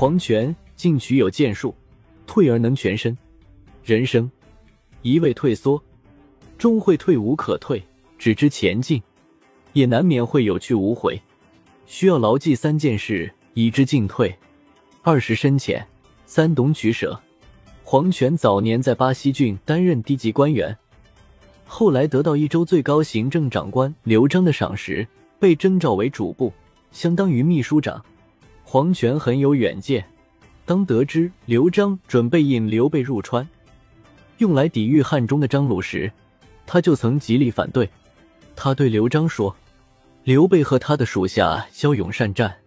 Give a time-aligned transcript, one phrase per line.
[0.00, 1.74] 黄泉进取有剑术，
[2.26, 3.14] 退而能全身。
[3.84, 4.30] 人生
[5.02, 5.78] 一味退缩，
[6.56, 7.78] 终会退无可退；
[8.16, 9.02] 只知前进，
[9.74, 11.20] 也难免会有去无回。
[11.84, 14.34] 需要牢记三件事：一知进退，
[15.02, 15.86] 二是深浅，
[16.24, 17.20] 三懂取舍。
[17.84, 20.74] 黄泉早年在巴西郡担任低级官员，
[21.66, 25.06] 后来得到一州最高行政长官刘璋的赏识，
[25.38, 26.50] 被征召为主簿，
[26.90, 28.02] 相当于秘书长。
[28.72, 30.04] 黄泉很有远见，
[30.64, 33.44] 当得知刘璋准备引刘备入川，
[34.38, 36.08] 用来抵御汉中的张鲁时，
[36.68, 37.90] 他就曾极力反对。
[38.54, 39.56] 他对刘璋说
[40.22, 42.58] ：“刘备和他的属下骁勇善战，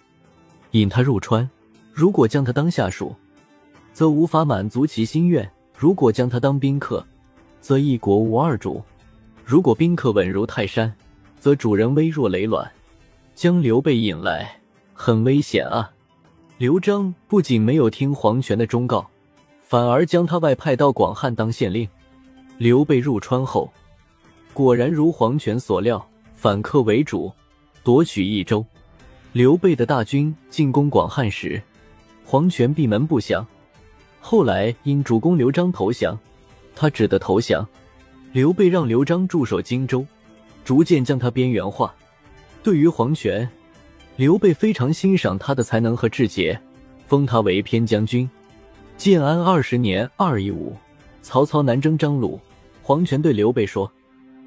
[0.72, 1.50] 引他入川，
[1.94, 3.16] 如果将他当下属。”
[3.94, 5.50] 则无法满足其心愿。
[5.78, 7.08] 如果将他当宾客，
[7.62, 8.84] 则一国无二主；
[9.46, 10.94] 如果宾客稳如泰山，
[11.40, 12.70] 则主人微若累卵。
[13.34, 14.60] 将刘备引来，
[14.94, 15.93] 很危险啊！
[16.64, 19.06] 刘璋不仅没有听黄权的忠告，
[19.64, 21.86] 反而将他外派到广汉当县令。
[22.58, 23.70] 刘备入川后，
[24.54, 27.30] 果然如黄权所料，反客为主，
[27.84, 28.66] 夺取益州。
[29.34, 31.62] 刘备的大军进攻广汉时，
[32.24, 33.46] 黄权闭门不降。
[34.22, 36.18] 后来因主公刘璋投降，
[36.74, 37.68] 他只得投降。
[38.32, 40.08] 刘备让刘璋驻守荆州，
[40.64, 41.94] 逐渐将他边缘化。
[42.64, 43.50] 对于黄权，
[44.16, 46.60] 刘备非常欣赏他的才能和志节，
[47.08, 48.30] 封他为偏将军。
[48.96, 50.76] 建安二十年二一五，
[51.22, 52.40] 曹操南征张鲁，
[52.82, 53.92] 黄权对刘备说：“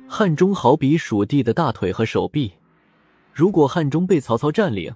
[0.06, 2.52] 汉中好比蜀地的大腿和手臂，
[3.32, 4.94] 如果汉中被曹操占领，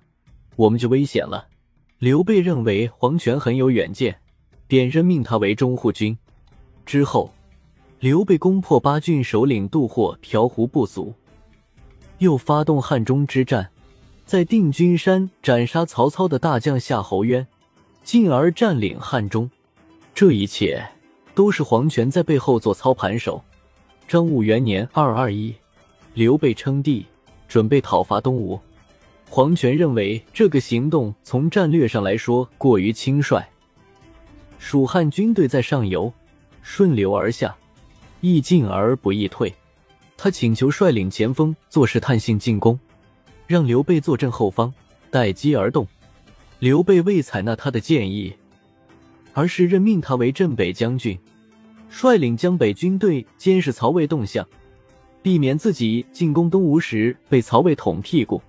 [0.55, 1.48] 我们就危险了。”
[1.98, 4.17] 刘备认为黄权很有远见。
[4.67, 6.17] 便任命他为中护军。
[6.87, 7.35] 之后，
[7.98, 11.13] 刘备攻破八郡首领杜霍调胡不足，
[12.19, 13.69] 又发动汉中之战，
[14.31, 17.45] 在定军山斩杀曹操的大将夏侯渊，
[18.05, 19.51] 进而占领汉中。
[20.14, 20.86] 这一切
[21.35, 23.42] 都是黄权在背后做操盘手。
[24.07, 25.52] 张武元年二二一，
[26.14, 27.05] 刘备称帝，
[27.48, 28.57] 准备讨伐东吴。
[29.29, 33.45] 黄权认为这个行动从战略上来说过于轻率。
[34.61, 36.12] 蜀汉军队在上游，
[36.62, 37.52] 顺流而下，
[38.20, 39.52] 易进而不易退。
[40.17, 42.79] 他请求率领前锋做试探性进攻，
[43.50, 44.72] 让刘备坐镇后方，
[45.11, 45.84] 待机而动。
[46.61, 48.33] 刘备未采纳他的建议，
[49.33, 51.18] 而是任命他为镇北将军，
[51.88, 54.46] 率领江北军队监视曹魏动向，
[55.20, 58.40] 避免自己进攻东吴时被曹魏捅屁股。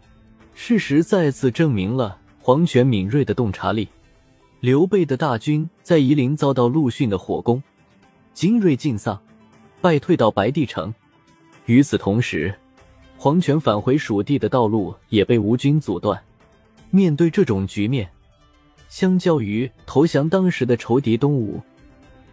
[0.54, 3.88] 事实再次证明了黄权敏锐的洞察力。
[4.60, 7.64] 刘备的大军在夷陵遭到陆逊的火攻，
[8.36, 9.20] 精锐尽丧，
[9.82, 10.94] 败退到白帝城。
[11.66, 12.54] 与此同时，
[13.24, 16.20] 黄权返回蜀地的道路也被吴军阻断。
[16.90, 18.10] 面对这种局面，
[18.90, 21.62] 相较于投降当时的仇敌东吴，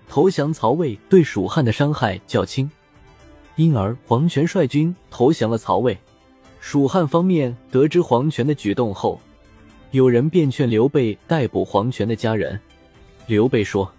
[0.09, 2.71] 投降曹魏对蜀汉的伤害较轻，
[3.57, 5.95] 因而黄权率军投降了曹魏。
[6.59, 9.21] 蜀汉方面得知黄权的举动后。
[9.91, 12.59] 有人便劝刘备逮捕黄权的家人。
[13.27, 13.93] 刘备说：“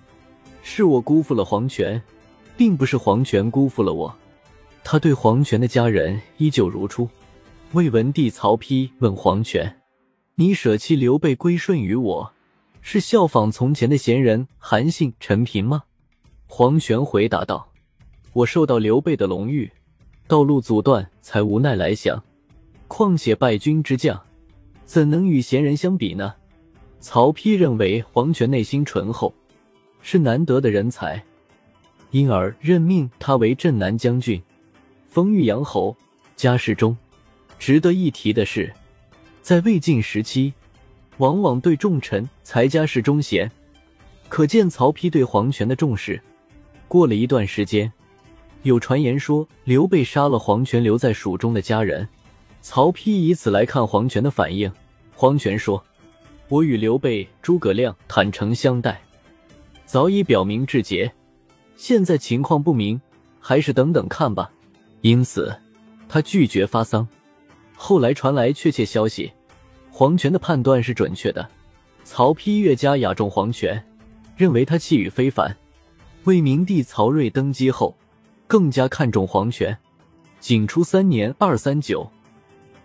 [0.64, 2.02] 是我辜负了黄权，
[2.58, 4.12] 并不是黄权辜负了我。”
[4.84, 7.08] 他对黄权的家人依旧如初。
[7.74, 9.82] 魏文帝曹丕问黄权
[10.36, 12.34] ：“你舍弃刘备归顺于我，
[12.82, 15.84] 是效仿从前的贤人韩信、陈平吗？”
[16.48, 17.72] 黄权回答道
[18.34, 19.72] ：“我受到刘备的龙遇，
[20.28, 22.24] 道路阻断，才无奈来降。
[22.88, 24.20] 况且败军之将。”
[24.90, 26.34] 怎能与贤人相比呢？
[27.00, 29.32] 曹丕认为黄权内心醇厚，
[30.02, 31.24] 是难得的人才，
[32.10, 34.42] 因而任命他为镇南将军，
[35.10, 35.98] 封豫阳侯，
[36.36, 36.96] 家世中。
[37.58, 38.72] 值得一提的是，
[39.42, 40.54] 在魏晋时期，
[41.18, 43.52] 往往对重臣才家世忠贤，
[44.30, 46.22] 可见曹丕对黄权的重视。
[46.88, 47.92] 过了一段时间，
[48.62, 52.08] 有传言说刘备杀了黄权留在蜀中的家人。
[52.62, 54.72] 曹丕以此来看黄权的反应。
[55.16, 55.84] 黄权说
[56.50, 59.02] ：“我与刘备、诸葛亮坦诚相待，
[59.86, 61.12] 早已表明志节。
[61.76, 63.02] 现在情况不明，
[63.40, 64.52] 还是等等看吧。”
[65.02, 65.56] 因此，
[66.08, 67.08] 他拒绝发丧。
[67.76, 69.32] 后来传来确切消息，
[69.90, 71.50] 黄权的判断是准确的。
[72.04, 73.82] 曹丕越加倚重黄权，
[74.36, 75.56] 认为他气宇非凡。
[76.26, 77.96] 魏明帝曹睿登基后，
[78.48, 79.78] 更加看重黄权。
[80.40, 82.10] 景初三年（二三九）。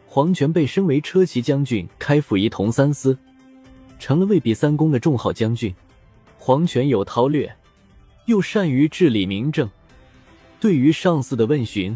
[0.06, 3.18] 黄权被升为车骑将军，开府仪同三司，
[3.98, 5.74] 成了魏比三公的重号将军。
[6.38, 7.52] 黄权有韬略，
[8.26, 9.68] 又善于治理民政，
[10.64, 11.94] 对于上司的问询，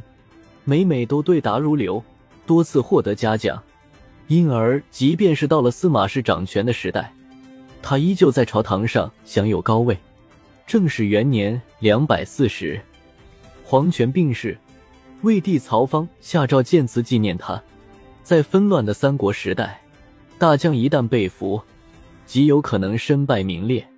[0.65, 2.05] 每每都对答如流，
[2.45, 3.63] 多次获得嘉奖。
[4.27, 7.11] 因而，即便是到了司马氏掌权的时代，
[7.81, 9.97] 他依旧在朝堂上享有高位。
[10.67, 12.79] 正始元年两百四十，
[13.65, 14.55] 黄权病逝，
[15.23, 17.59] 魏帝曹芳下诏建祠纪念他。
[18.23, 19.81] 在纷乱的三国时代，
[20.39, 21.59] 大将一旦被俘，
[22.27, 23.89] 极有可能身败名裂。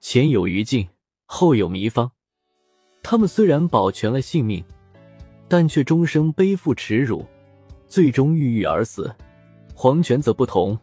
[0.00, 0.88] 前有余烬，
[1.24, 2.10] 后有糜芳，
[3.10, 4.62] 他们虽然保全了性命，
[5.48, 7.24] 但却终生背负耻辱，
[7.86, 9.10] 最终郁郁而死。
[9.72, 10.78] 黄权则不同，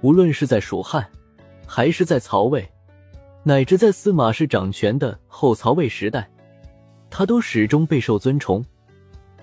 [0.00, 1.06] 无论是在蜀汉，
[1.66, 2.66] 还是在曹魏，
[3.42, 6.26] 乃至在司马氏掌权的后曹魏时代，
[7.10, 8.64] 他都始终备受尊崇。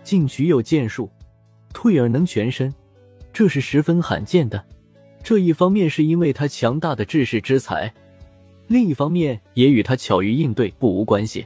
[0.04, 1.08] 进取有建树。
[1.76, 2.74] 退而能全身，
[3.32, 4.66] 这是十分罕见的。
[5.22, 7.94] 这一方面是因为他强大的治世之才，
[8.66, 11.46] 另一方面也与他巧于应对不无关系。